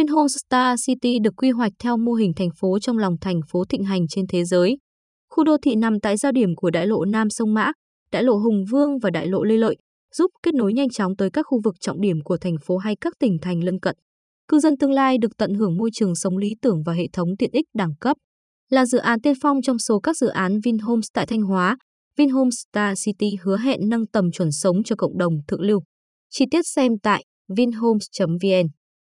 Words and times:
Vinhomes 0.00 0.36
Star 0.46 0.80
City 0.86 1.18
được 1.18 1.36
quy 1.36 1.50
hoạch 1.50 1.72
theo 1.78 1.96
mô 1.96 2.12
hình 2.12 2.32
thành 2.36 2.48
phố 2.60 2.78
trong 2.78 2.98
lòng 2.98 3.16
thành 3.20 3.40
phố 3.48 3.64
thịnh 3.64 3.84
hành 3.84 4.08
trên 4.08 4.26
thế 4.26 4.44
giới. 4.44 4.78
Khu 5.30 5.44
đô 5.44 5.56
thị 5.62 5.74
nằm 5.74 6.00
tại 6.00 6.16
giao 6.16 6.32
điểm 6.32 6.54
của 6.56 6.70
đại 6.70 6.86
lộ 6.86 7.04
Nam 7.04 7.30
Sông 7.30 7.54
Mã, 7.54 7.72
đại 8.12 8.22
lộ 8.22 8.36
Hùng 8.36 8.64
Vương 8.70 8.98
và 8.98 9.10
đại 9.10 9.26
lộ 9.26 9.42
Lê 9.42 9.56
Lợi, 9.56 9.76
giúp 10.14 10.30
kết 10.42 10.54
nối 10.54 10.72
nhanh 10.72 10.88
chóng 10.90 11.16
tới 11.16 11.30
các 11.30 11.46
khu 11.48 11.60
vực 11.64 11.74
trọng 11.80 12.00
điểm 12.00 12.20
của 12.24 12.36
thành 12.36 12.54
phố 12.66 12.76
hay 12.76 12.96
các 13.00 13.12
tỉnh 13.18 13.38
thành 13.42 13.64
lân 13.64 13.80
cận. 13.80 13.96
Cư 14.48 14.58
dân 14.58 14.76
tương 14.76 14.92
lai 14.92 15.18
được 15.18 15.36
tận 15.36 15.54
hưởng 15.54 15.76
môi 15.76 15.90
trường 15.92 16.14
sống 16.14 16.36
lý 16.36 16.54
tưởng 16.62 16.82
và 16.86 16.92
hệ 16.92 17.06
thống 17.12 17.28
tiện 17.38 17.50
ích 17.52 17.66
đẳng 17.74 17.94
cấp. 18.00 18.16
Là 18.70 18.86
dự 18.86 18.98
án 18.98 19.20
tiên 19.20 19.34
phong 19.42 19.62
trong 19.62 19.78
số 19.78 20.00
các 20.00 20.16
dự 20.16 20.28
án 20.28 20.60
Vinhomes 20.64 21.06
tại 21.14 21.26
Thanh 21.26 21.42
Hóa, 21.42 21.76
Vinhomes 22.16 22.54
Star 22.70 22.98
City 23.04 23.36
hứa 23.42 23.56
hẹn 23.58 23.88
nâng 23.88 24.06
tầm 24.06 24.30
chuẩn 24.30 24.52
sống 24.52 24.82
cho 24.82 24.96
cộng 24.96 25.18
đồng 25.18 25.32
thượng 25.48 25.60
lưu. 25.60 25.80
Chi 26.30 26.44
tiết 26.50 26.62
xem 26.66 26.92
tại 27.02 27.24
vinhomes.vn 27.56 28.79